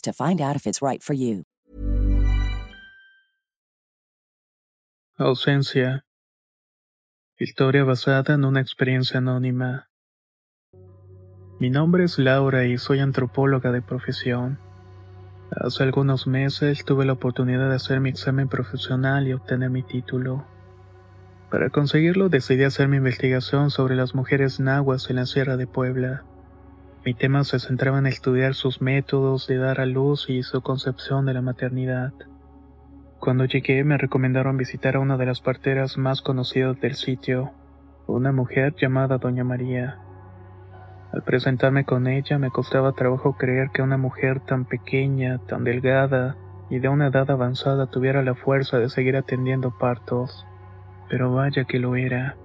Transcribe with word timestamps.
to 0.00 0.12
find 0.12 0.40
out 0.40 0.56
if 0.56 0.66
it's 0.66 0.80
right 0.82 1.02
for 1.02 1.14
you. 1.14 1.44
Ausencia. 5.16 6.04
Historia 7.38 7.84
basada 7.84 8.34
en 8.34 8.44
una 8.44 8.60
experiencia 8.60 9.18
anónima. 9.18 9.88
Mi 11.58 11.70
nombre 11.70 12.04
es 12.04 12.18
Laura 12.18 12.66
y 12.66 12.78
soy 12.78 13.00
antropóloga 13.00 13.72
de 13.72 13.82
profesión. 13.82 14.60
Hace 15.50 15.82
algunos 15.82 16.28
meses 16.28 16.84
tuve 16.84 17.04
la 17.04 17.14
oportunidad 17.14 17.68
de 17.68 17.74
hacer 17.74 18.00
mi 18.00 18.10
examen 18.10 18.48
profesional 18.48 19.26
y 19.26 19.32
obtener 19.32 19.70
mi 19.70 19.82
título. 19.82 20.46
Para 21.50 21.70
conseguirlo 21.70 22.28
decidí 22.28 22.62
hacer 22.62 22.86
mi 22.86 22.98
investigación 22.98 23.70
sobre 23.70 23.96
las 23.96 24.14
mujeres 24.14 24.60
nahuas 24.60 25.10
en 25.10 25.16
la 25.16 25.26
Sierra 25.26 25.56
de 25.56 25.66
Puebla. 25.66 26.24
Mi 27.08 27.14
tema 27.14 27.42
se 27.42 27.58
centraba 27.58 28.00
en 28.00 28.06
estudiar 28.06 28.52
sus 28.52 28.82
métodos 28.82 29.46
de 29.46 29.56
dar 29.56 29.80
a 29.80 29.86
luz 29.86 30.28
y 30.28 30.42
su 30.42 30.60
concepción 30.60 31.24
de 31.24 31.32
la 31.32 31.40
maternidad. 31.40 32.12
Cuando 33.18 33.46
llegué 33.46 33.82
me 33.82 33.96
recomendaron 33.96 34.58
visitar 34.58 34.96
a 34.96 35.00
una 35.00 35.16
de 35.16 35.24
las 35.24 35.40
parteras 35.40 35.96
más 35.96 36.20
conocidas 36.20 36.78
del 36.82 36.96
sitio, 36.96 37.52
una 38.06 38.30
mujer 38.30 38.74
llamada 38.76 39.16
Doña 39.16 39.42
María. 39.42 39.96
Al 41.10 41.22
presentarme 41.22 41.86
con 41.86 42.08
ella 42.08 42.38
me 42.38 42.50
costaba 42.50 42.92
trabajo 42.92 43.38
creer 43.38 43.70
que 43.70 43.80
una 43.80 43.96
mujer 43.96 44.40
tan 44.40 44.66
pequeña, 44.66 45.38
tan 45.46 45.64
delgada 45.64 46.36
y 46.68 46.78
de 46.78 46.90
una 46.90 47.06
edad 47.06 47.30
avanzada 47.30 47.86
tuviera 47.86 48.22
la 48.22 48.34
fuerza 48.34 48.78
de 48.78 48.90
seguir 48.90 49.16
atendiendo 49.16 49.70
partos. 49.78 50.46
Pero 51.08 51.32
vaya 51.32 51.64
que 51.64 51.78
lo 51.78 51.96
era. 51.96 52.36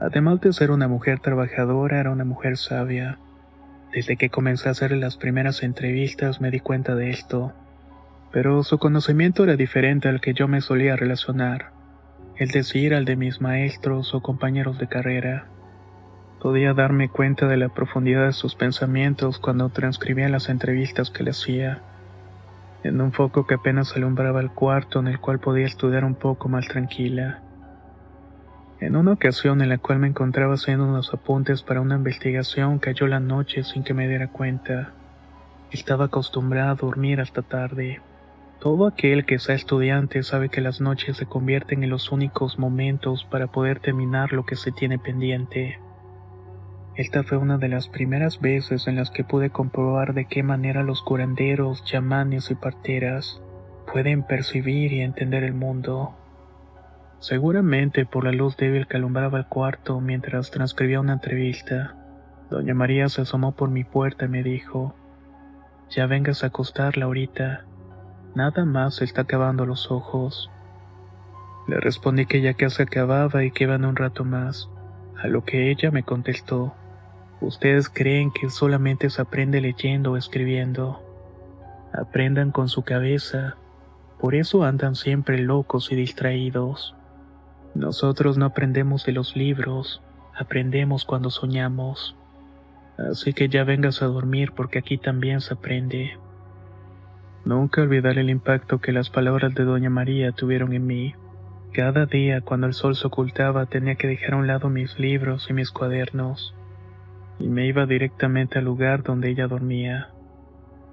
Además 0.00 0.40
de 0.40 0.54
ser 0.54 0.70
una 0.70 0.88
mujer 0.88 1.20
trabajadora, 1.20 2.00
era 2.00 2.10
una 2.10 2.24
mujer 2.24 2.56
sabia. 2.56 3.18
Desde 3.92 4.16
que 4.16 4.28
comencé 4.28 4.68
a 4.68 4.72
hacer 4.72 4.92
las 4.92 5.16
primeras 5.16 5.62
entrevistas 5.62 6.40
me 6.40 6.50
di 6.50 6.60
cuenta 6.60 6.94
de 6.94 7.10
esto, 7.10 7.54
pero 8.30 8.62
su 8.62 8.78
conocimiento 8.78 9.44
era 9.44 9.56
diferente 9.56 10.08
al 10.08 10.20
que 10.20 10.34
yo 10.34 10.46
me 10.46 10.60
solía 10.60 10.94
relacionar, 10.94 11.72
es 12.36 12.52
decir, 12.52 12.94
al 12.94 13.06
de 13.06 13.16
mis 13.16 13.40
maestros 13.40 14.14
o 14.14 14.20
compañeros 14.20 14.78
de 14.78 14.88
carrera. 14.88 15.46
Podía 16.40 16.74
darme 16.74 17.08
cuenta 17.08 17.48
de 17.48 17.56
la 17.56 17.70
profundidad 17.70 18.26
de 18.26 18.32
sus 18.32 18.54
pensamientos 18.54 19.38
cuando 19.38 19.70
transcribía 19.70 20.28
las 20.28 20.50
entrevistas 20.50 21.10
que 21.10 21.24
le 21.24 21.30
hacía, 21.30 21.80
en 22.84 23.00
un 23.00 23.12
foco 23.12 23.46
que 23.46 23.54
apenas 23.54 23.96
alumbraba 23.96 24.40
el 24.40 24.50
cuarto 24.50 25.00
en 25.00 25.08
el 25.08 25.18
cual 25.18 25.40
podía 25.40 25.66
estudiar 25.66 26.04
un 26.04 26.14
poco 26.14 26.48
más 26.48 26.68
tranquila. 26.68 27.42
En 28.80 28.94
una 28.94 29.12
ocasión 29.12 29.60
en 29.60 29.70
la 29.70 29.78
cual 29.78 29.98
me 29.98 30.06
encontraba 30.06 30.54
haciendo 30.54 30.84
unos 30.86 31.12
apuntes 31.12 31.62
para 31.62 31.80
una 31.80 31.96
investigación 31.96 32.78
cayó 32.78 33.08
la 33.08 33.18
noche 33.18 33.64
sin 33.64 33.82
que 33.82 33.92
me 33.92 34.06
diera 34.06 34.28
cuenta. 34.28 34.92
Estaba 35.72 36.04
acostumbrado 36.04 36.70
a 36.70 36.74
dormir 36.76 37.20
hasta 37.20 37.42
tarde. 37.42 38.00
Todo 38.60 38.86
aquel 38.86 39.26
que 39.26 39.40
sea 39.40 39.56
estudiante 39.56 40.22
sabe 40.22 40.48
que 40.48 40.60
las 40.60 40.80
noches 40.80 41.16
se 41.16 41.26
convierten 41.26 41.82
en 41.82 41.90
los 41.90 42.12
únicos 42.12 42.58
momentos 42.58 43.24
para 43.24 43.48
poder 43.48 43.80
terminar 43.80 44.32
lo 44.32 44.46
que 44.46 44.54
se 44.54 44.70
tiene 44.70 44.98
pendiente. 44.98 45.80
Esta 46.94 47.22
fue 47.22 47.38
una 47.38 47.58
de 47.58 47.68
las 47.68 47.88
primeras 47.88 48.40
veces 48.40 48.88
en 48.88 48.96
las 48.96 49.10
que 49.10 49.24
pude 49.24 49.50
comprobar 49.50 50.14
de 50.14 50.26
qué 50.26 50.42
manera 50.42 50.82
los 50.82 51.02
curanderos, 51.02 51.84
chamanes 51.84 52.50
y 52.50 52.54
parteras 52.54 53.40
pueden 53.92 54.22
percibir 54.22 54.92
y 54.92 55.00
entender 55.00 55.44
el 55.44 55.54
mundo. 55.54 56.17
Seguramente 57.20 58.06
por 58.06 58.24
la 58.24 58.32
luz 58.32 58.56
débil 58.56 58.86
que 58.86 58.96
alumbraba 58.96 59.38
el 59.38 59.46
cuarto 59.46 60.00
mientras 60.00 60.50
transcribía 60.50 61.00
una 61.00 61.14
entrevista, 61.14 61.96
doña 62.50 62.74
María 62.74 63.08
se 63.08 63.22
asomó 63.22 63.52
por 63.52 63.70
mi 63.70 63.84
puerta 63.84 64.26
y 64.26 64.28
me 64.28 64.42
dijo, 64.42 64.94
Ya 65.90 66.06
vengas 66.06 66.44
a 66.44 66.48
acostarla 66.48 67.06
ahorita, 67.06 67.64
nada 68.34 68.64
más 68.64 68.96
se 68.96 69.04
está 69.04 69.22
acabando 69.22 69.66
los 69.66 69.90
ojos. 69.90 70.50
Le 71.66 71.80
respondí 71.80 72.26
que 72.26 72.40
ya 72.40 72.54
casi 72.54 72.82
acababa 72.82 73.44
y 73.44 73.50
que 73.50 73.64
iban 73.64 73.84
un 73.84 73.96
rato 73.96 74.24
más, 74.24 74.70
a 75.16 75.26
lo 75.26 75.44
que 75.44 75.70
ella 75.70 75.90
me 75.90 76.04
contestó, 76.04 76.74
Ustedes 77.40 77.88
creen 77.88 78.32
que 78.32 78.50
solamente 78.50 79.10
se 79.10 79.22
aprende 79.22 79.60
leyendo 79.60 80.12
o 80.12 80.16
escribiendo. 80.16 81.00
Aprendan 81.92 82.50
con 82.50 82.68
su 82.68 82.82
cabeza, 82.82 83.56
por 84.18 84.34
eso 84.34 84.64
andan 84.64 84.96
siempre 84.96 85.38
locos 85.38 85.92
y 85.92 85.94
distraídos. 85.94 86.96
Nosotros 87.74 88.38
no 88.38 88.46
aprendemos 88.46 89.04
de 89.04 89.12
los 89.12 89.36
libros, 89.36 90.02
aprendemos 90.36 91.04
cuando 91.04 91.30
soñamos. 91.30 92.16
Así 92.96 93.32
que 93.32 93.48
ya 93.48 93.64
vengas 93.64 94.02
a 94.02 94.06
dormir 94.06 94.52
porque 94.56 94.78
aquí 94.78 94.98
también 94.98 95.40
se 95.40 95.54
aprende. 95.54 96.18
Nunca 97.44 97.82
olvidaré 97.82 98.20
el 98.22 98.30
impacto 98.30 98.80
que 98.80 98.92
las 98.92 99.10
palabras 99.10 99.54
de 99.54 99.64
Doña 99.64 99.90
María 99.90 100.32
tuvieron 100.32 100.72
en 100.72 100.86
mí. 100.86 101.14
Cada 101.72 102.06
día, 102.06 102.40
cuando 102.40 102.66
el 102.66 102.74
sol 102.74 102.96
se 102.96 103.06
ocultaba, 103.06 103.66
tenía 103.66 103.94
que 103.94 104.08
dejar 104.08 104.34
a 104.34 104.36
un 104.38 104.46
lado 104.46 104.68
mis 104.68 104.98
libros 104.98 105.48
y 105.48 105.52
mis 105.52 105.70
cuadernos, 105.70 106.54
y 107.38 107.46
me 107.46 107.66
iba 107.66 107.86
directamente 107.86 108.58
al 108.58 108.64
lugar 108.64 109.02
donde 109.02 109.30
ella 109.30 109.46
dormía. 109.46 110.10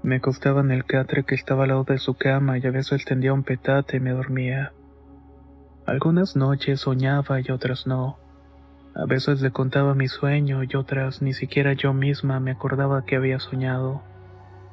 Me 0.03 0.17
acostaba 0.17 0.61
en 0.61 0.71
el 0.71 0.85
catre 0.85 1.23
que 1.23 1.33
estaba 1.33 1.63
al 1.63 1.69
lado 1.69 1.83
de 1.85 1.97
su 1.97 2.13
cama 2.13 2.57
y 2.59 2.67
a 2.67 2.71
veces 2.71 3.03
tendía 3.05 3.33
un 3.33 3.43
petate 3.43 3.97
y 3.97 3.99
me 3.99 4.11
dormía. 4.11 4.71
Algunas 5.85 6.35
noches 6.35 6.79
soñaba 6.79 7.39
y 7.41 7.51
otras 7.51 7.85
no. 7.85 8.17
A 8.95 9.05
veces 9.05 9.41
le 9.41 9.51
contaba 9.51 9.93
mi 9.93 10.07
sueño 10.07 10.63
y 10.63 10.75
otras 10.75 11.21
ni 11.21 11.33
siquiera 11.33 11.73
yo 11.73 11.93
misma 11.93 12.39
me 12.39 12.49
acordaba 12.49 13.05
que 13.05 13.15
había 13.15 13.39
soñado. 13.39 14.01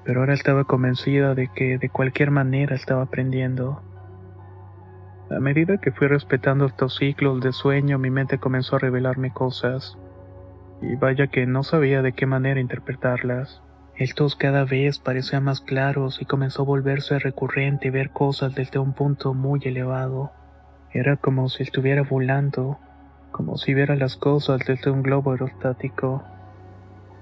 Pero 0.04 0.20
ahora 0.20 0.32
estaba 0.32 0.64
convencida 0.64 1.34
de 1.34 1.48
que 1.48 1.76
de 1.76 1.90
cualquier 1.90 2.30
manera 2.30 2.74
estaba 2.74 3.02
aprendiendo. 3.02 3.82
A 5.30 5.38
medida 5.38 5.76
que 5.78 5.92
fui 5.92 6.08
respetando 6.08 6.64
estos 6.64 6.96
ciclos 6.96 7.42
de 7.42 7.52
sueño, 7.52 7.98
mi 7.98 8.10
mente 8.10 8.38
comenzó 8.38 8.76
a 8.76 8.78
revelarme 8.78 9.34
cosas. 9.34 9.98
Y 10.80 10.96
vaya 10.96 11.26
que 11.26 11.44
no 11.46 11.62
sabía 11.62 12.00
de 12.00 12.12
qué 12.12 12.24
manera 12.24 12.58
interpretarlas. 12.58 13.60
Estos 13.96 14.34
cada 14.34 14.64
vez 14.64 14.98
parecían 14.98 15.44
más 15.44 15.60
claros 15.60 16.22
y 16.22 16.24
comenzó 16.24 16.62
a 16.62 16.66
volverse 16.66 17.18
recurrente 17.18 17.90
ver 17.90 18.10
cosas 18.10 18.54
desde 18.54 18.78
un 18.78 18.94
punto 18.94 19.34
muy 19.34 19.60
elevado. 19.64 20.32
Era 20.94 21.16
como 21.16 21.48
si 21.48 21.62
estuviera 21.62 22.02
volando, 22.02 22.78
como 23.30 23.56
si 23.56 23.72
viera 23.72 23.96
las 23.96 24.16
cosas 24.16 24.60
desde 24.66 24.90
un 24.90 25.02
globo 25.02 25.32
aerostático. 25.32 26.22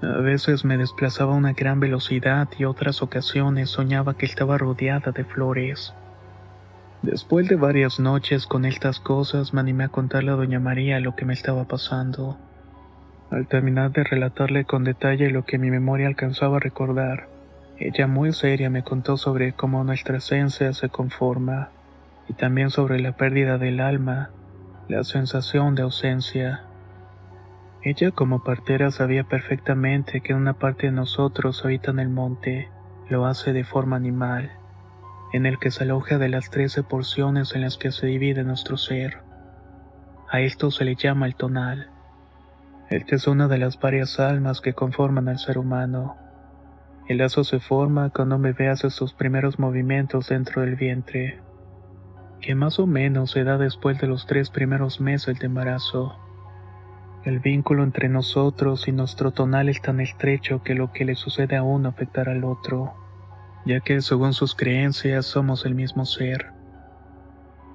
A 0.03 0.19
veces 0.19 0.65
me 0.65 0.77
desplazaba 0.77 1.35
a 1.35 1.37
una 1.37 1.53
gran 1.53 1.79
velocidad 1.79 2.49
y 2.59 2.65
otras 2.65 3.01
ocasiones 3.01 3.71
soñaba 3.71 4.15
que 4.15 4.27
estaba 4.27 4.59
rodeada 4.59 5.13
de 5.13 5.25
flores. 5.25 5.95
Después 7.03 7.49
de 7.49 7.55
varias 7.55 8.01
noches 8.01 8.47
con 8.47 8.65
estas 8.65 8.99
cosas 8.99 9.55
me 9.55 9.61
animé 9.61 9.85
a 9.85 9.89
contarle 9.89 10.33
a 10.33 10.35
doña 10.35 10.59
María 10.59 10.99
lo 10.99 11.15
que 11.15 11.25
me 11.25 11.35
estaba 11.35 11.65
pasando. 11.65 12.39
Al 13.31 13.47
terminar 13.47 13.93
de 13.93 14.03
relatarle 14.03 14.65
con 14.65 14.83
detalle 14.83 15.31
lo 15.31 15.45
que 15.45 15.59
mi 15.59 15.71
memoria 15.71 16.09
alcanzaba 16.09 16.57
a 16.57 16.61
recordar, 16.61 17.29
ella 17.79 18.09
muy 18.09 18.33
seria 18.33 18.69
me 18.69 18.83
contó 18.83 19.17
sobre 19.17 19.53
cómo 19.53 19.85
nuestra 19.85 20.19
esencia 20.19 20.73
se 20.73 20.89
conforma 20.89 21.71
y 22.31 22.35
también 22.35 22.71
sobre 22.71 23.01
la 23.01 23.17
pérdida 23.17 23.59
del 23.59 23.81
alma, 23.81 24.31
la 24.87 25.03
sensación 25.03 25.75
de 25.75 25.83
ausencia. 25.83 26.63
Ella 27.83 28.13
como 28.13 28.45
partera 28.45 28.93
sabía 28.93 29.25
perfectamente 29.25 30.21
que 30.21 30.35
una 30.35 30.53
parte 30.53 30.87
de 30.87 30.93
nosotros 30.93 31.65
habita 31.65 31.91
en 31.91 31.99
el 31.99 32.09
monte, 32.09 32.71
lo 33.09 33.27
hace 33.27 33.53
de 33.53 33.65
forma 33.65 33.97
animal, 33.97 34.53
en 35.33 35.45
el 35.45 35.59
que 35.59 35.73
se 35.73 35.83
aloja 35.83 36.19
de 36.19 36.29
las 36.29 36.51
trece 36.51 36.85
porciones 36.85 37.57
en 37.57 37.63
las 37.63 37.77
que 37.79 37.91
se 37.91 38.07
divide 38.07 38.45
nuestro 38.45 38.77
ser. 38.77 39.23
A 40.31 40.41
esto 40.41 40.71
se 40.71 40.85
le 40.85 40.95
llama 40.95 41.27
el 41.27 41.35
tonal. 41.35 41.91
Esta 42.91 43.17
es 43.17 43.27
una 43.27 43.49
de 43.49 43.59
las 43.59 43.77
varias 43.81 44.21
almas 44.21 44.61
que 44.61 44.73
conforman 44.73 45.29
al 45.29 45.41
ser 45.41 45.59
humano. 45.59 46.17
El 47.09 47.19
lazo 47.19 47.43
se 47.43 47.59
forma 47.59 48.11
cuando 48.11 48.37
un 48.37 48.43
bebé 48.43 48.69
hace 48.69 48.89
sus 48.91 49.15
primeros 49.15 49.59
movimientos 49.59 50.29
dentro 50.29 50.63
del 50.63 50.77
vientre, 50.77 51.41
que 52.41 52.55
más 52.55 52.79
o 52.79 52.87
menos 52.87 53.33
se 53.33 53.45
da 53.45 53.59
después 53.59 54.01
de 54.01 54.07
los 54.07 54.27
tres 54.27 54.51
primeros 54.51 55.01
meses 55.01 55.39
de 55.39 55.47
embarazo. 55.47 56.17
El 57.25 57.39
vínculo 57.39 57.83
entre 57.83 58.09
nosotros 58.09 58.89
y 58.89 58.93
nuestro 58.93 59.31
tonal 59.31 59.69
es 59.69 59.83
tan 59.83 60.01
estrecho 60.01 60.63
que 60.63 60.75
lo 60.75 60.91
que 60.93 61.05
le 61.05 61.15
sucede 61.15 61.57
a 61.57 61.63
uno 61.63 61.91
afectará 61.91 62.33
al 62.33 62.45
otro, 62.45 62.95
ya 63.67 63.81
que 63.81 64.01
según 64.01 64.33
sus 64.33 64.55
creencias 64.55 65.27
somos 65.27 65.67
el 65.67 65.75
mismo 65.75 66.07
ser. 66.07 66.53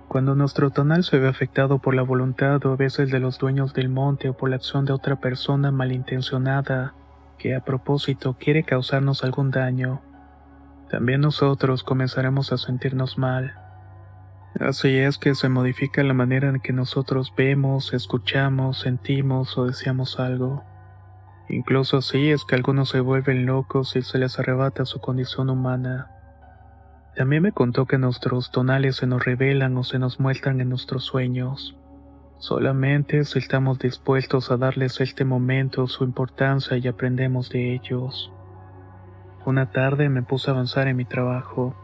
Cuando 0.08 0.34
nuestro 0.34 0.72
tonal 0.72 1.04
se 1.04 1.20
ve 1.20 1.28
afectado 1.28 1.80
por 1.80 1.94
la 1.94 2.02
voluntad 2.02 2.66
o 2.66 2.74
a 2.74 2.76
veces 2.76 3.12
de 3.12 3.20
los 3.20 3.38
dueños 3.38 3.74
del 3.74 3.90
monte 3.90 4.30
o 4.30 4.34
por 4.38 4.50
la 4.50 4.56
acción 4.56 4.86
de 4.86 4.94
otra 4.94 5.18
persona 5.18 5.72
malintencionada 5.72 6.96
que 7.38 7.56
a 7.56 7.64
propósito 7.64 8.36
quiere 8.40 8.64
causarnos 8.64 9.24
algún 9.24 9.52
daño, 9.52 10.02
también 10.90 11.22
nosotros 11.22 11.84
comenzaremos 11.84 12.52
a 12.52 12.58
sentirnos 12.58 13.18
mal 13.18 13.65
Así 14.60 14.98
es 14.98 15.18
que 15.18 15.36
se 15.36 15.50
modifica 15.50 16.02
la 16.04 16.14
manera 16.14 16.48
en 16.48 16.62
que 16.62 16.72
nosotros 16.72 17.34
vemos, 17.36 17.94
escuchamos, 17.94 18.80
sentimos 18.80 19.58
o 19.58 19.66
deseamos 19.66 20.18
algo. 20.20 20.64
Incluso 21.50 21.98
así 21.98 22.32
es 22.32 22.46
que 22.46 22.56
algunos 22.56 22.90
se 22.90 23.02
vuelven 23.02 23.46
locos 23.46 23.96
y 23.98 24.02
se 24.02 24.18
les 24.18 24.40
arrebata 24.40 24.86
su 24.86 25.00
condición 25.02 25.50
humana. 25.50 26.10
También 27.16 27.44
me 27.44 27.52
contó 27.52 27.86
que 27.86 27.98
nuestros 27.98 28.52
tonales 28.52 28.96
se 28.96 29.08
nos 29.08 29.24
revelan 29.24 29.76
o 29.78 29.84
se 29.84 30.00
nos 30.00 30.20
muestran 30.20 30.62
en 30.62 30.70
nuestros 30.70 31.04
sueños. 31.04 31.78
Solamente 32.38 33.24
si 33.26 33.40
estamos 33.40 33.80
dispuestos 33.80 34.52
a 34.52 34.58
darles 34.58 35.02
este 35.02 35.26
momento 35.26 35.88
su 35.88 36.04
importancia 36.04 36.78
y 36.78 36.88
aprendemos 36.88 37.50
de 37.50 37.74
ellos. 37.74 38.32
Una 39.46 39.72
tarde 39.72 40.10
me 40.10 40.24
puse 40.24 40.50
a 40.50 40.54
avanzar 40.54 40.88
en 40.88 40.98
mi 40.98 41.06
trabajo. 41.06 41.76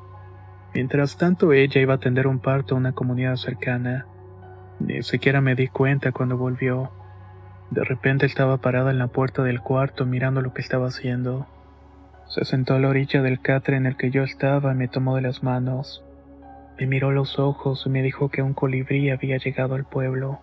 Mientras 0.73 1.18
tanto 1.18 1.51
ella 1.51 1.81
iba 1.81 1.94
a 1.94 1.97
atender 1.97 2.27
un 2.27 2.39
parto 2.39 2.75
a 2.75 2.77
una 2.77 2.94
comunidad 2.94 3.35
cercana. 3.35 4.06
Ni 4.79 5.03
siquiera 5.03 5.41
me 5.41 5.56
di 5.56 5.68
cuenta 5.68 6.12
cuando 6.12 6.38
volvió. 6.38 6.91
De 7.71 7.83
repente 7.83 8.25
estaba 8.25 8.57
parada 8.57 8.91
en 8.91 8.97
la 8.97 9.07
puerta 9.07 9.44
del 9.44 9.62
cuarto 9.62 10.06
mirando 10.06 10.41
lo 10.41 10.53
que 10.53 10.62
estaba 10.62 10.88
haciendo. 10.88 11.47
Se 12.27 12.45
sentó 12.45 12.75
a 12.75 12.79
la 12.79 12.88
orilla 12.88 13.21
del 13.21 13.41
catre 13.41 13.75
en 13.75 13.85
el 13.85 13.97
que 13.97 14.12
yo 14.12 14.23
estaba 14.23 14.71
y 14.71 14.75
me 14.75 14.88
tomó 14.88 15.18
de 15.18 15.21
las 15.21 15.44
manos. 15.44 16.03
Me 16.79 16.88
miró 16.88 17.12
los 17.12 17.38
ojos 17.38 17.83
y 17.85 17.89
me 17.89 18.01
dijo 18.01 18.29
que 18.29 18.41
un 18.41 18.53
colibrí 18.53 19.09
había 19.09 19.38
llegado 19.38 19.75
al 19.75 19.83
pueblo, 19.83 20.39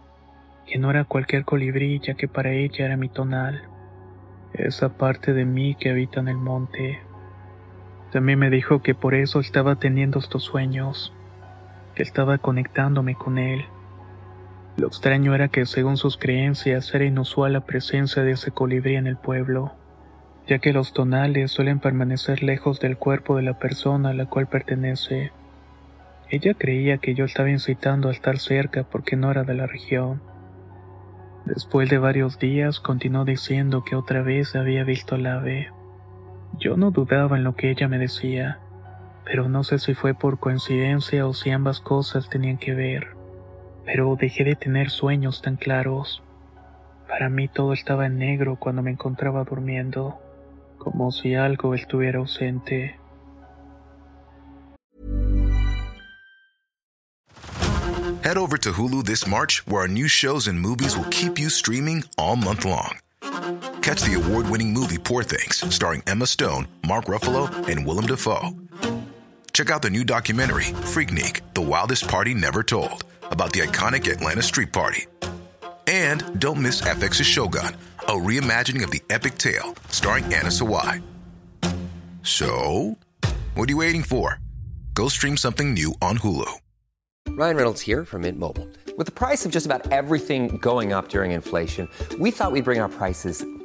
que 0.67 0.79
no 0.79 0.91
era 0.91 1.05
cualquier 1.05 1.45
colibrí 1.45 1.99
ya 2.01 2.15
que 2.15 2.29
para 2.29 2.53
ella 2.53 2.85
era 2.85 2.97
mi 2.97 3.09
tonal, 3.09 3.63
esa 4.53 4.91
parte 4.91 5.33
de 5.33 5.45
mí 5.45 5.75
que 5.75 5.91
habita 5.91 6.21
en 6.21 6.29
el 6.29 6.37
monte. 6.37 7.01
También 8.13 8.39
me 8.39 8.51
dijo 8.51 8.81
que 8.81 8.95
por 8.95 9.15
eso 9.15 9.41
estaba 9.41 9.77
teniendo 9.77 10.19
estos 10.19 10.45
sueños, 10.45 11.13
que 11.95 12.03
estaba 12.03 12.39
conectándome 12.39 13.15
con 13.15 13.39
él. 13.39 13.67
Lo 14.79 14.87
extraño 14.87 15.35
era 15.35 15.49
que 15.49 15.67
según 15.67 15.97
sus 15.97 16.17
creencias 16.17 16.95
era 16.95 17.05
inusual 17.05 17.53
la 17.53 17.67
presencia 17.67 18.23
de 18.23 18.33
ese 18.33 18.51
colibrí 18.51 18.97
en 18.97 19.07
el 19.07 19.17
pueblo, 19.17 19.73
ya 20.47 20.59
que 20.59 20.73
los 20.73 20.95
tonales 20.95 21.51
suelen 21.51 21.81
permanecer 21.81 22.43
lejos 22.43 22.81
del 22.81 22.97
cuerpo 22.97 23.37
de 23.37 23.43
la 23.43 23.59
persona 23.59 24.11
a 24.11 24.15
la 24.15 24.27
cual 24.27 24.47
pertenece. 24.47 25.33
Ella 26.31 26.55
creía 26.55 26.99
que 26.99 27.15
yo 27.15 27.25
estaba 27.25 27.51
incitando 27.51 28.09
a 28.09 28.13
estar 28.13 28.39
cerca 28.39 28.85
porque 28.85 29.17
no 29.17 29.31
era 29.31 29.45
de 29.45 29.55
la 29.55 29.67
región. 29.67 30.23
Después 31.45 31.91
de 31.91 31.99
varios 31.99 32.39
días 32.39 32.81
continuó 32.81 33.25
diciendo 33.25 33.83
que 33.85 33.97
otra 33.97 34.23
vez 34.23 34.55
había 34.55 34.85
visto 34.85 35.15
al 35.15 35.27
ave. 35.27 35.71
Yo 36.57 36.77
no 36.77 36.91
dudaba 36.91 37.37
en 37.37 37.45
lo 37.45 37.55
que 37.55 37.71
ella 37.71 37.89
me 37.89 37.99
decía, 37.99 38.59
pero 39.25 39.49
no 39.49 39.63
sé 39.65 39.79
si 39.79 39.95
fue 39.95 40.15
por 40.15 40.39
coincidencia 40.39 41.27
o 41.27 41.35
si 41.35 41.51
ambas 41.51 41.81
cosas 41.81 42.29
tenían 42.29 42.57
que 42.57 42.75
ver, 42.75 43.09
pero 43.85 44.17
dejé 44.17 44.45
de 44.45 44.57
tener 44.57 44.91
sueños 44.91 45.43
tan 45.43 45.57
claros. 45.57 46.23
Para 47.07 47.29
mí 47.29 47.49
todo 47.49 47.73
estaba 47.73 48.07
en 48.07 48.19
negro 48.19 48.57
cuando 48.57 48.83
me 48.83 48.91
encontraba 48.91 49.45
durmiendo, 49.45 50.19
como 50.79 51.13
si 51.13 51.35
algo 51.35 51.75
estuviera 51.75 52.19
ausente. 52.19 52.99
Head 58.23 58.37
over 58.37 58.59
to 58.59 58.73
Hulu 58.73 59.05
this 59.05 59.27
March, 59.27 59.63
where 59.67 59.83
our 59.83 59.89
new 59.89 60.07
shows 60.07 60.49
and 60.49 60.61
movies 60.61 60.97
will 60.97 61.09
keep 61.09 61.39
you 61.39 61.49
streaming 61.49 62.05
all 62.19 62.37
month 62.37 62.67
long. 62.67 62.99
Catch 63.89 64.03
the 64.03 64.23
award 64.23 64.51
winning 64.51 64.71
movie 64.71 64.99
Poor 64.99 65.23
Things, 65.23 65.75
starring 65.75 66.03
Emma 66.07 66.27
Stone, 66.27 66.69
Mark 66.87 67.07
Ruffalo, 67.07 67.49
and 67.69 67.87
Willem 67.87 68.05
Dafoe. 68.05 68.51
Check 69.55 69.71
out 69.71 69.81
the 69.81 69.89
new 69.89 70.05
documentary, 70.05 70.65
Freaknik 70.93 71.41
The 71.55 71.63
Wildest 71.63 72.07
Party 72.07 72.35
Never 72.35 72.63
Told, 72.63 73.05
about 73.31 73.55
the 73.55 73.61
iconic 73.61 74.07
Atlanta 74.13 74.43
Street 74.43 74.75
Party. 74.75 75.07
And 75.87 76.39
don't 76.39 76.61
miss 76.61 76.83
FX's 76.83 77.25
Shogun, 77.25 77.75
a 78.01 78.11
reimagining 78.11 78.85
of 78.85 78.91
the 78.91 79.01
epic 79.09 79.39
tale, 79.39 79.75
starring 79.89 80.25
Anna 80.25 80.51
Sawai. 80.51 81.03
So, 82.23 82.95
what 83.55 83.71
are 83.71 83.73
you 83.73 83.79
waiting 83.79 84.03
for? 84.03 84.39
Go 84.93 85.09
stream 85.09 85.39
something 85.39 85.73
new 85.73 85.95
on 86.03 86.19
Hulu. 86.19 86.53
Ryan 87.31 87.57
Reynolds 87.57 87.81
here 87.81 88.05
from 88.05 88.23
Mint 88.23 88.39
Mobile. 88.39 88.69
With 88.99 89.07
the 89.07 89.13
price 89.13 89.47
of 89.47 89.53
just 89.53 89.65
about 89.65 89.91
everything 89.91 90.59
going 90.59 90.93
up 90.93 91.09
during 91.09 91.31
inflation, 91.31 91.89
we 92.19 92.31
thought 92.31 92.53
we'd 92.53 92.65
bring 92.65 92.81
our 92.81 92.91
prices 92.91 93.43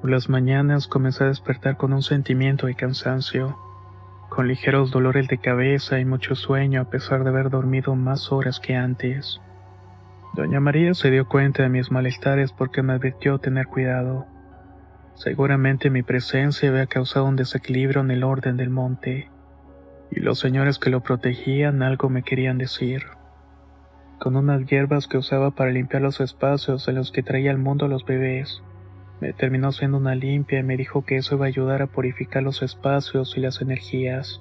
Por 0.00 0.10
las 0.10 0.28
mañanas 0.28 0.86
comencé 0.86 1.24
a 1.24 1.28
despertar 1.28 1.76
con 1.76 1.92
un 1.92 2.02
sentimiento 2.02 2.68
de 2.68 2.76
cansancio, 2.76 3.58
con 4.28 4.46
ligeros 4.46 4.92
dolores 4.92 5.26
de 5.26 5.38
cabeza 5.38 5.98
y 5.98 6.04
mucho 6.04 6.36
sueño 6.36 6.80
a 6.80 6.84
pesar 6.84 7.24
de 7.24 7.30
haber 7.30 7.50
dormido 7.50 7.96
más 7.96 8.30
horas 8.30 8.60
que 8.60 8.76
antes. 8.76 9.40
Doña 10.34 10.60
María 10.60 10.94
se 10.94 11.10
dio 11.10 11.26
cuenta 11.26 11.64
de 11.64 11.68
mis 11.68 11.90
malestares 11.90 12.52
porque 12.52 12.82
me 12.82 12.92
advirtió 12.92 13.38
tener 13.38 13.66
cuidado. 13.66 14.26
Seguramente 15.14 15.90
mi 15.90 16.04
presencia 16.04 16.68
había 16.68 16.86
causado 16.86 17.24
un 17.24 17.34
desequilibrio 17.34 18.02
en 18.02 18.12
el 18.12 18.22
orden 18.22 18.56
del 18.56 18.70
monte, 18.70 19.28
y 20.12 20.20
los 20.20 20.38
señores 20.38 20.78
que 20.78 20.90
lo 20.90 21.00
protegían 21.00 21.82
algo 21.82 22.08
me 22.08 22.22
querían 22.22 22.58
decir. 22.58 23.02
Con 24.20 24.36
unas 24.36 24.64
hierbas 24.66 25.08
que 25.08 25.18
usaba 25.18 25.50
para 25.50 25.72
limpiar 25.72 26.02
los 26.02 26.20
espacios 26.20 26.86
en 26.86 26.94
los 26.94 27.10
que 27.10 27.24
traía 27.24 27.50
al 27.50 27.58
mundo 27.58 27.88
los 27.88 28.04
bebés, 28.04 28.62
me 29.20 29.32
terminó 29.32 29.68
haciendo 29.68 29.98
una 29.98 30.14
limpia 30.14 30.60
y 30.60 30.62
me 30.62 30.76
dijo 30.76 31.04
que 31.04 31.16
eso 31.16 31.34
iba 31.36 31.46
a 31.46 31.48
ayudar 31.48 31.82
a 31.82 31.86
purificar 31.86 32.42
los 32.42 32.62
espacios 32.62 33.36
y 33.36 33.40
las 33.40 33.60
energías. 33.60 34.40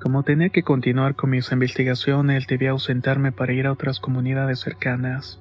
Como 0.00 0.22
tenía 0.22 0.48
que 0.48 0.62
continuar 0.62 1.14
con 1.14 1.30
mis 1.30 1.52
investigaciones, 1.52 2.46
debía 2.46 2.70
ausentarme 2.70 3.32
para 3.32 3.52
ir 3.52 3.66
a 3.66 3.72
otras 3.72 4.00
comunidades 4.00 4.60
cercanas. 4.60 5.40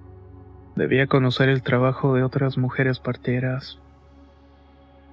Debía 0.75 1.08
conocer 1.08 1.50
el 1.50 1.63
trabajo 1.63 2.13
de 2.13 2.24
otras 2.24 2.58
mujeres 2.58 3.00
parteras. 3.00 3.79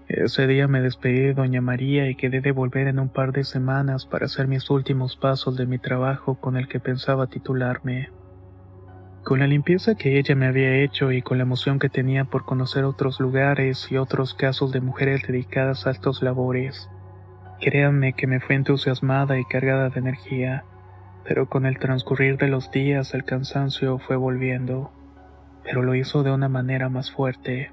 Ese 0.08 0.46
día 0.46 0.68
me 0.68 0.80
despedí 0.80 1.18
de 1.18 1.34
Doña 1.34 1.60
María 1.60 2.08
y 2.08 2.14
quedé 2.14 2.40
de 2.40 2.52
volver 2.52 2.86
en 2.86 3.00
un 3.00 3.08
par 3.08 3.32
de 3.32 3.42
semanas 3.42 4.06
para 4.06 4.26
hacer 4.26 4.46
mis 4.46 4.70
últimos 4.70 5.16
pasos 5.16 5.56
de 5.56 5.66
mi 5.66 5.78
trabajo 5.78 6.36
con 6.36 6.56
el 6.56 6.68
que 6.68 6.78
pensaba 6.78 7.26
titularme. 7.26 8.10
Con 9.26 9.40
la 9.40 9.48
limpieza 9.48 9.96
que 9.96 10.20
ella 10.20 10.36
me 10.36 10.46
había 10.46 10.76
hecho 10.76 11.10
y 11.10 11.20
con 11.20 11.38
la 11.38 11.42
emoción 11.42 11.80
que 11.80 11.88
tenía 11.88 12.26
por 12.26 12.44
conocer 12.44 12.84
otros 12.84 13.18
lugares 13.18 13.90
y 13.90 13.96
otros 13.96 14.34
casos 14.34 14.70
de 14.70 14.80
mujeres 14.80 15.26
dedicadas 15.26 15.88
a 15.88 15.90
estos 15.90 16.22
labores, 16.22 16.88
créanme 17.58 18.12
que 18.12 18.28
me 18.28 18.38
fue 18.38 18.54
entusiasmada 18.54 19.36
y 19.40 19.44
cargada 19.44 19.88
de 19.88 19.98
energía, 19.98 20.64
pero 21.24 21.48
con 21.48 21.66
el 21.66 21.80
transcurrir 21.80 22.38
de 22.38 22.46
los 22.46 22.70
días 22.70 23.14
el 23.14 23.24
cansancio 23.24 23.98
fue 23.98 24.14
volviendo, 24.14 24.92
pero 25.64 25.82
lo 25.82 25.96
hizo 25.96 26.22
de 26.22 26.30
una 26.30 26.48
manera 26.48 26.88
más 26.88 27.10
fuerte. 27.10 27.72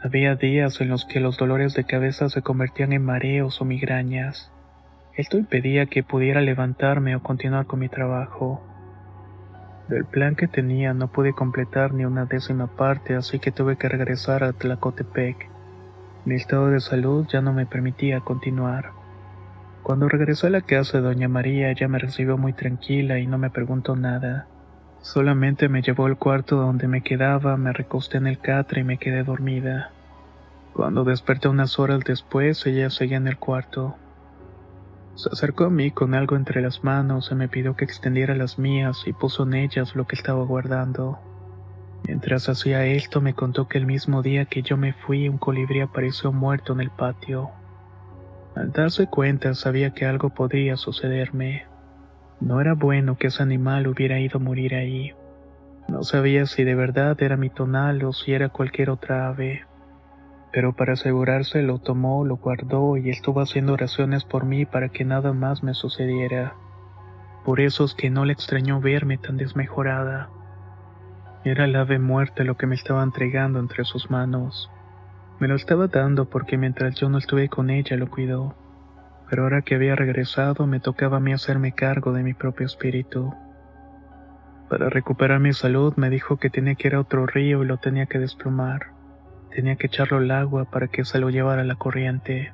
Había 0.00 0.36
días 0.36 0.80
en 0.80 0.90
los 0.90 1.04
que 1.06 1.18
los 1.18 1.36
dolores 1.38 1.74
de 1.74 1.86
cabeza 1.86 2.28
se 2.28 2.42
convertían 2.42 2.92
en 2.92 3.04
mareos 3.04 3.60
o 3.60 3.64
migrañas. 3.64 4.52
Esto 5.16 5.38
impedía 5.38 5.86
que 5.86 6.04
pudiera 6.04 6.40
levantarme 6.40 7.16
o 7.16 7.22
continuar 7.24 7.66
con 7.66 7.80
mi 7.80 7.88
trabajo. 7.88 8.62
Del 9.88 10.04
plan 10.04 10.36
que 10.36 10.48
tenía 10.48 10.92
no 10.92 11.08
pude 11.08 11.32
completar 11.32 11.94
ni 11.94 12.04
una 12.04 12.26
décima 12.26 12.66
parte, 12.66 13.14
así 13.14 13.38
que 13.38 13.52
tuve 13.52 13.76
que 13.76 13.88
regresar 13.88 14.44
a 14.44 14.52
Tlacotepec. 14.52 15.48
Mi 16.26 16.34
estado 16.34 16.68
de 16.68 16.80
salud 16.80 17.26
ya 17.26 17.40
no 17.40 17.54
me 17.54 17.64
permitía 17.64 18.20
continuar. 18.20 18.90
Cuando 19.82 20.06
regresé 20.06 20.48
a 20.48 20.50
la 20.50 20.60
casa 20.60 20.98
de 20.98 21.04
Doña 21.04 21.28
María, 21.28 21.70
ella 21.70 21.88
me 21.88 21.98
recibió 21.98 22.36
muy 22.36 22.52
tranquila 22.52 23.18
y 23.18 23.26
no 23.26 23.38
me 23.38 23.48
preguntó 23.48 23.96
nada. 23.96 24.46
Solamente 25.00 25.70
me 25.70 25.80
llevó 25.80 26.04
al 26.04 26.18
cuarto 26.18 26.56
donde 26.56 26.86
me 26.86 27.02
quedaba, 27.02 27.56
me 27.56 27.72
recosté 27.72 28.18
en 28.18 28.26
el 28.26 28.40
catre 28.40 28.82
y 28.82 28.84
me 28.84 28.98
quedé 28.98 29.22
dormida. 29.22 29.92
Cuando 30.74 31.04
desperté 31.04 31.48
unas 31.48 31.78
horas 31.78 32.00
después, 32.04 32.66
ella 32.66 32.90
seguía 32.90 33.16
en 33.16 33.26
el 33.26 33.38
cuarto. 33.38 33.96
Se 35.18 35.28
acercó 35.32 35.64
a 35.64 35.70
mí 35.70 35.90
con 35.90 36.14
algo 36.14 36.36
entre 36.36 36.62
las 36.62 36.84
manos 36.84 37.30
y 37.32 37.34
me 37.34 37.48
pidió 37.48 37.74
que 37.74 37.84
extendiera 37.84 38.36
las 38.36 38.56
mías 38.56 39.02
y 39.04 39.12
puso 39.12 39.42
en 39.42 39.54
ellas 39.54 39.96
lo 39.96 40.06
que 40.06 40.14
estaba 40.14 40.44
guardando. 40.44 41.18
Mientras 42.06 42.48
hacía 42.48 42.86
esto 42.86 43.20
me 43.20 43.34
contó 43.34 43.66
que 43.66 43.78
el 43.78 43.86
mismo 43.86 44.22
día 44.22 44.44
que 44.44 44.62
yo 44.62 44.76
me 44.76 44.92
fui 44.92 45.28
un 45.28 45.36
colibrí 45.36 45.80
apareció 45.80 46.30
muerto 46.30 46.72
en 46.72 46.82
el 46.82 46.90
patio. 46.90 47.50
Al 48.54 48.70
darse 48.70 49.08
cuenta 49.08 49.54
sabía 49.54 49.90
que 49.90 50.06
algo 50.06 50.30
podría 50.30 50.76
sucederme. 50.76 51.66
No 52.38 52.60
era 52.60 52.74
bueno 52.74 53.18
que 53.18 53.26
ese 53.26 53.42
animal 53.42 53.88
hubiera 53.88 54.20
ido 54.20 54.38
a 54.38 54.42
morir 54.44 54.76
ahí. 54.76 55.14
No 55.88 56.04
sabía 56.04 56.46
si 56.46 56.62
de 56.62 56.76
verdad 56.76 57.20
era 57.20 57.36
mi 57.36 57.50
tonal 57.50 58.04
o 58.04 58.12
si 58.12 58.34
era 58.34 58.50
cualquier 58.50 58.90
otra 58.90 59.26
ave 59.26 59.67
pero 60.52 60.72
para 60.72 60.94
asegurarse 60.94 61.62
lo 61.62 61.78
tomó, 61.78 62.24
lo 62.24 62.36
guardó 62.36 62.96
y 62.96 63.10
estuvo 63.10 63.40
haciendo 63.40 63.74
oraciones 63.74 64.24
por 64.24 64.44
mí 64.44 64.64
para 64.64 64.88
que 64.88 65.04
nada 65.04 65.32
más 65.32 65.62
me 65.62 65.74
sucediera. 65.74 66.54
Por 67.44 67.60
eso 67.60 67.84
es 67.84 67.94
que 67.94 68.10
no 68.10 68.24
le 68.24 68.32
extrañó 68.32 68.80
verme 68.80 69.18
tan 69.18 69.36
desmejorada. 69.36 70.30
Era 71.44 71.64
el 71.64 71.76
ave 71.76 71.98
muerta 71.98 72.44
lo 72.44 72.56
que 72.56 72.66
me 72.66 72.74
estaba 72.74 73.02
entregando 73.02 73.58
entre 73.58 73.84
sus 73.84 74.10
manos. 74.10 74.70
Me 75.38 75.48
lo 75.48 75.54
estaba 75.54 75.86
dando 75.86 76.28
porque 76.28 76.58
mientras 76.58 76.96
yo 76.96 77.08
no 77.08 77.18
estuve 77.18 77.48
con 77.48 77.70
ella 77.70 77.96
lo 77.96 78.10
cuidó. 78.10 78.54
Pero 79.30 79.44
ahora 79.44 79.62
que 79.62 79.74
había 79.74 79.94
regresado 79.94 80.66
me 80.66 80.80
tocaba 80.80 81.18
a 81.18 81.20
mí 81.20 81.32
hacerme 81.32 81.72
cargo 81.72 82.12
de 82.12 82.22
mi 82.22 82.34
propio 82.34 82.66
espíritu. 82.66 83.32
Para 84.68 84.90
recuperar 84.90 85.40
mi 85.40 85.52
salud 85.52 85.94
me 85.96 86.10
dijo 86.10 86.38
que 86.38 86.50
tenía 86.50 86.74
que 86.74 86.88
ir 86.88 86.94
a 86.94 87.00
otro 87.00 87.26
río 87.26 87.62
y 87.62 87.66
lo 87.66 87.76
tenía 87.76 88.06
que 88.06 88.18
desplumar. 88.18 88.97
Tenía 89.54 89.76
que 89.76 89.86
echarlo 89.86 90.18
al 90.18 90.30
agua 90.30 90.66
para 90.66 90.88
que 90.88 91.04
se 91.04 91.18
lo 91.18 91.30
llevara 91.30 91.64
la 91.64 91.76
corriente. 91.76 92.52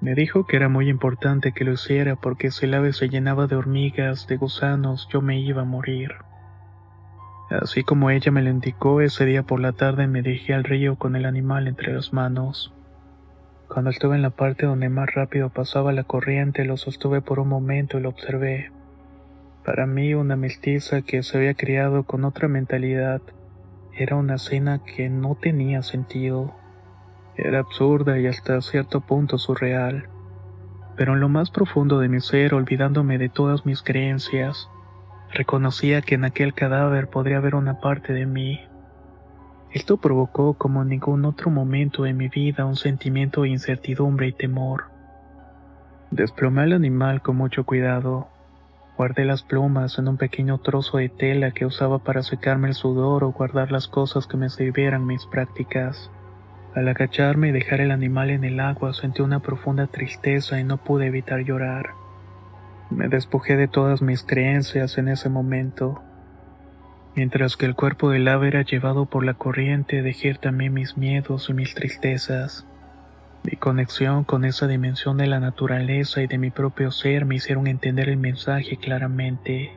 Me 0.00 0.14
dijo 0.14 0.46
que 0.46 0.56
era 0.56 0.68
muy 0.68 0.88
importante 0.88 1.52
que 1.52 1.64
lo 1.64 1.72
hiciera 1.72 2.16
porque 2.16 2.50
si 2.50 2.66
el 2.66 2.74
ave 2.74 2.92
se 2.92 3.08
llenaba 3.08 3.46
de 3.46 3.56
hormigas, 3.56 4.26
de 4.26 4.36
gusanos, 4.36 5.08
yo 5.10 5.22
me 5.22 5.38
iba 5.40 5.62
a 5.62 5.64
morir. 5.64 6.12
Así 7.48 7.84
como 7.84 8.10
ella 8.10 8.32
me 8.32 8.42
lo 8.42 8.50
indicó, 8.50 9.00
ese 9.00 9.24
día 9.24 9.44
por 9.44 9.60
la 9.60 9.72
tarde 9.72 10.08
me 10.08 10.22
dirigí 10.22 10.52
al 10.52 10.64
río 10.64 10.96
con 10.96 11.14
el 11.14 11.24
animal 11.24 11.68
entre 11.68 11.94
las 11.94 12.12
manos. 12.12 12.74
Cuando 13.68 13.90
estuve 13.90 14.16
en 14.16 14.22
la 14.22 14.30
parte 14.30 14.66
donde 14.66 14.88
más 14.88 15.14
rápido 15.14 15.50
pasaba 15.50 15.92
la 15.92 16.04
corriente, 16.04 16.64
lo 16.64 16.76
sostuve 16.76 17.20
por 17.20 17.38
un 17.38 17.48
momento 17.48 17.98
y 17.98 18.02
lo 18.02 18.08
observé. 18.08 18.70
Para 19.64 19.86
mí, 19.86 20.14
una 20.14 20.36
mestiza 20.36 21.02
que 21.02 21.22
se 21.22 21.38
había 21.38 21.54
criado 21.54 22.04
con 22.04 22.24
otra 22.24 22.48
mentalidad, 22.48 23.20
era 23.98 24.16
una 24.16 24.34
escena 24.34 24.80
que 24.84 25.08
no 25.08 25.36
tenía 25.36 25.82
sentido. 25.82 26.54
Era 27.36 27.60
absurda 27.60 28.18
y 28.18 28.26
hasta 28.26 28.60
cierto 28.60 29.00
punto 29.00 29.38
surreal. 29.38 30.08
Pero 30.96 31.14
en 31.14 31.20
lo 31.20 31.28
más 31.28 31.50
profundo 31.50 31.98
de 31.98 32.08
mi 32.08 32.20
ser, 32.20 32.54
olvidándome 32.54 33.16
de 33.18 33.28
todas 33.28 33.64
mis 33.64 33.82
creencias, 33.82 34.68
reconocía 35.32 36.02
que 36.02 36.14
en 36.14 36.24
aquel 36.24 36.52
cadáver 36.52 37.08
podría 37.08 37.38
haber 37.38 37.54
una 37.54 37.80
parte 37.80 38.12
de 38.12 38.26
mí. 38.26 38.60
Esto 39.72 39.96
provocó 39.96 40.54
como 40.54 40.82
en 40.82 40.88
ningún 40.88 41.24
otro 41.24 41.50
momento 41.50 42.02
de 42.04 42.12
mi 42.12 42.28
vida 42.28 42.64
un 42.64 42.76
sentimiento 42.76 43.42
de 43.42 43.50
incertidumbre 43.50 44.28
y 44.28 44.32
temor. 44.32 44.84
Desplomé 46.10 46.62
al 46.62 46.72
animal 46.72 47.20
con 47.20 47.36
mucho 47.36 47.64
cuidado, 47.64 48.28
Guardé 48.96 49.26
las 49.26 49.42
plumas 49.42 49.98
en 49.98 50.08
un 50.08 50.16
pequeño 50.16 50.56
trozo 50.58 50.96
de 50.96 51.10
tela 51.10 51.50
que 51.50 51.66
usaba 51.66 51.98
para 51.98 52.22
secarme 52.22 52.68
el 52.68 52.74
sudor 52.74 53.24
o 53.24 53.32
guardar 53.32 53.70
las 53.70 53.88
cosas 53.88 54.26
que 54.26 54.38
me 54.38 54.48
sirvieran 54.48 55.06
mis 55.06 55.26
prácticas. 55.26 56.10
Al 56.74 56.88
agacharme 56.88 57.48
y 57.48 57.52
dejar 57.52 57.82
el 57.82 57.90
animal 57.90 58.30
en 58.30 58.44
el 58.44 58.58
agua 58.58 58.94
sentí 58.94 59.20
una 59.20 59.40
profunda 59.40 59.86
tristeza 59.86 60.58
y 60.58 60.64
no 60.64 60.78
pude 60.78 61.06
evitar 61.06 61.40
llorar. 61.40 61.90
Me 62.88 63.08
despojé 63.08 63.56
de 63.56 63.68
todas 63.68 64.00
mis 64.00 64.22
creencias 64.22 64.96
en 64.96 65.08
ese 65.08 65.28
momento. 65.28 66.00
Mientras 67.14 67.56
que 67.56 67.66
el 67.66 67.74
cuerpo 67.74 68.10
del 68.10 68.28
ave 68.28 68.48
era 68.48 68.62
llevado 68.62 69.06
por 69.06 69.24
la 69.24 69.34
corriente, 69.34 70.00
dejé 70.02 70.34
también 70.34 70.72
mis 70.72 70.96
miedos 70.96 71.50
y 71.50 71.54
mis 71.54 71.74
tristezas. 71.74 72.66
Mi 73.46 73.54
conexión 73.54 74.24
con 74.24 74.44
esa 74.44 74.66
dimensión 74.66 75.18
de 75.18 75.28
la 75.28 75.38
naturaleza 75.38 76.20
y 76.20 76.26
de 76.26 76.36
mi 76.36 76.50
propio 76.50 76.90
ser 76.90 77.26
me 77.26 77.36
hicieron 77.36 77.68
entender 77.68 78.08
el 78.08 78.16
mensaje 78.16 78.76
claramente. 78.76 79.70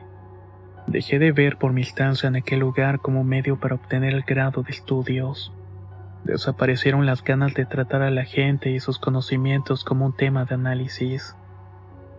Dejé 0.88 1.20
de 1.20 1.30
ver 1.30 1.56
por 1.56 1.72
mi 1.72 1.82
estancia 1.82 2.26
en 2.26 2.34
aquel 2.34 2.58
lugar 2.58 2.98
como 2.98 3.22
medio 3.22 3.60
para 3.60 3.76
obtener 3.76 4.12
el 4.12 4.22
grado 4.22 4.64
de 4.64 4.72
estudios. 4.72 5.52
Desaparecieron 6.24 7.06
las 7.06 7.22
ganas 7.22 7.54
de 7.54 7.64
tratar 7.64 8.02
a 8.02 8.10
la 8.10 8.24
gente 8.24 8.72
y 8.72 8.80
sus 8.80 8.98
conocimientos 8.98 9.84
como 9.84 10.06
un 10.06 10.16
tema 10.16 10.44
de 10.46 10.56
análisis. 10.56 11.36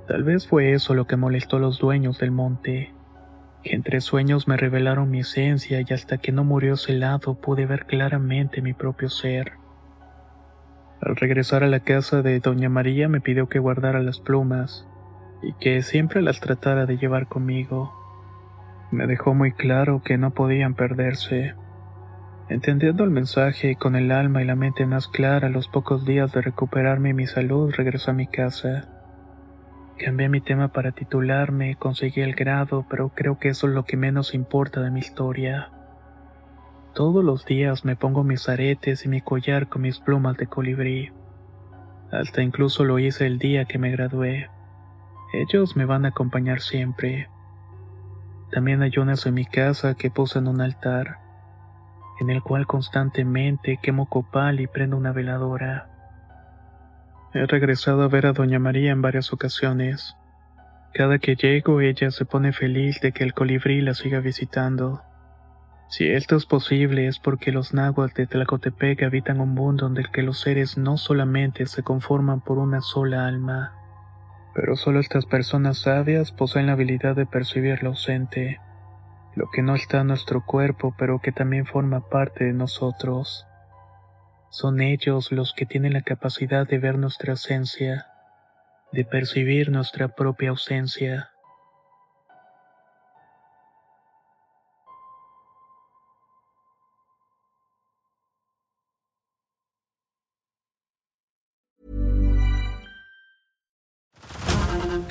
Tal 0.08 0.24
vez 0.24 0.48
fue 0.48 0.72
eso 0.72 0.94
lo 0.96 1.06
que 1.06 1.18
molestó 1.18 1.58
a 1.58 1.60
los 1.60 1.80
dueños 1.80 2.18
del 2.18 2.32
monte, 2.32 2.94
que 3.62 3.76
entre 3.76 4.00
sueños 4.00 4.48
me 4.48 4.56
revelaron 4.56 5.12
mi 5.12 5.20
esencia 5.20 5.82
y 5.82 5.94
hasta 5.94 6.18
que 6.18 6.32
no 6.32 6.46
murió 6.46 6.76
ese 6.76 6.94
lado 6.94 7.34
pude 7.34 7.66
ver 7.66 7.88
claramente 7.88 8.62
mi 8.62 8.72
propio 8.72 9.10
ser. 9.10 9.61
Al 11.02 11.16
regresar 11.16 11.64
a 11.64 11.68
la 11.68 11.80
casa 11.80 12.22
de 12.22 12.40
Doña 12.40 12.70
María 12.70 13.10
me 13.10 13.22
pidió 13.22 13.50
que 13.50 13.58
guardara 13.58 14.02
las 14.02 14.20
plumas 14.20 14.88
y 15.42 15.54
que 15.54 15.82
siempre 15.82 16.22
las 16.22 16.40
tratara 16.40 16.86
de 16.86 16.98
llevar 16.98 17.28
conmigo. 17.28 17.92
Me 18.92 19.08
dejó 19.08 19.34
muy 19.34 19.52
claro 19.52 20.04
que 20.04 20.20
no 20.20 20.32
podían 20.32 20.76
perderse. 20.76 21.56
Entendiendo 22.50 23.04
el 23.04 23.10
mensaje 23.10 23.72
y 23.72 23.76
con 23.76 23.96
el 23.96 24.12
alma 24.12 24.44
y 24.44 24.46
la 24.46 24.56
mente 24.56 24.86
más 24.86 25.08
clara, 25.08 25.50
los 25.50 25.68
pocos 25.70 26.06
días 26.06 26.34
de 26.34 26.42
recuperarme 26.42 27.16
mi 27.16 27.26
salud, 27.26 27.74
regresé 27.76 28.12
a 28.12 28.14
mi 28.14 28.28
casa. 28.28 28.88
Cambié 29.98 30.30
mi 30.30 30.42
tema 30.42 30.68
para 30.68 30.92
titularme, 30.92 31.78
conseguí 31.78 32.22
el 32.22 32.36
grado, 32.36 32.86
pero 32.88 33.10
creo 33.10 33.40
que 33.40 33.50
eso 33.50 33.68
es 33.68 33.74
lo 33.74 33.86
que 33.86 33.98
menos 33.98 34.36
importa 34.36 34.82
de 34.82 34.92
mi 34.92 35.00
historia. 35.00 35.72
Todos 36.94 37.24
los 37.24 37.46
días 37.46 37.86
me 37.86 37.96
pongo 37.96 38.24
mis 38.24 38.50
aretes 38.50 39.06
y 39.06 39.08
mi 39.08 39.22
collar 39.22 39.70
con 39.70 39.84
mis 39.84 40.00
plumas 40.00 40.36
de 40.36 40.48
colibrí. 40.48 41.10
Hasta 42.12 42.42
incluso 42.42 42.84
lo 42.84 43.00
hice 43.00 43.26
el 43.26 43.40
día 43.40 43.64
que 43.64 43.80
me 43.80 43.92
gradué. 43.92 44.50
Ellos 45.32 45.78
me 45.78 45.86
van 45.86 46.04
a 46.04 46.10
acompañar 46.10 46.60
siempre. 46.60 47.30
También 48.52 48.82
hay 48.82 48.92
unas 48.98 49.26
en 49.26 49.36
mi 49.36 49.46
casa 49.46 49.96
que 49.96 50.12
puse 50.12 50.40
en 50.40 50.50
un 50.50 50.60
altar, 50.60 51.20
en 52.20 52.30
el 52.30 52.44
cual 52.44 52.68
constantemente 52.68 53.80
quemo 53.82 54.10
copal 54.10 54.60
y 54.60 54.68
prendo 54.68 54.98
una 54.98 55.14
veladora. 55.14 55.88
He 57.34 57.46
regresado 57.46 58.04
a 58.04 58.10
ver 58.10 58.26
a 58.26 58.34
Doña 58.34 58.60
María 58.60 58.92
en 58.92 59.02
varias 59.02 59.32
ocasiones. 59.32 60.18
Cada 60.94 61.20
que 61.20 61.38
llego 61.38 61.80
ella 61.80 62.12
se 62.12 62.26
pone 62.26 62.52
feliz 62.52 63.00
de 63.00 63.14
que 63.14 63.24
el 63.24 63.34
colibrí 63.34 63.80
la 63.80 63.94
siga 63.94 64.20
visitando. 64.20 65.02
Si 65.92 66.08
esto 66.10 66.38
es 66.38 66.46
posible 66.46 67.08
es 67.08 67.20
porque 67.20 67.52
los 67.52 67.74
náhuatl 67.74 68.14
de 68.16 68.26
Tlacotepec 68.26 69.04
habitan 69.04 69.42
un 69.42 69.50
mundo 69.50 69.84
donde 69.88 70.06
que 70.06 70.22
los 70.22 70.40
seres 70.40 70.78
no 70.78 70.96
solamente 70.96 71.66
se 71.66 71.84
conforman 71.84 72.40
por 72.40 72.60
una 72.60 72.80
sola 72.80 73.28
alma, 73.28 73.74
pero 74.56 74.78
solo 74.78 75.02
estas 75.02 75.26
personas 75.26 75.80
sabias 75.80 76.32
poseen 76.32 76.68
la 76.68 76.74
habilidad 76.74 77.18
de 77.18 77.26
percibir 77.26 77.84
lo 77.84 77.90
ausente, 77.90 78.62
lo 79.36 79.50
que 79.52 79.64
no 79.64 79.76
está 79.76 80.00
en 80.00 80.08
nuestro 80.08 80.46
cuerpo 80.46 80.96
pero 80.98 81.20
que 81.20 81.34
también 81.34 81.66
forma 81.66 82.08
parte 82.08 82.46
de 82.46 82.54
nosotros. 82.54 83.46
Son 84.50 84.80
ellos 84.80 85.34
los 85.34 85.52
que 85.54 85.66
tienen 85.66 85.92
la 85.92 86.04
capacidad 86.04 86.66
de 86.66 86.80
ver 86.80 86.98
nuestra 86.98 87.34
esencia, 87.34 88.08
de 88.94 89.04
percibir 89.04 89.70
nuestra 89.72 90.08
propia 90.08 90.52
ausencia. 90.52 91.31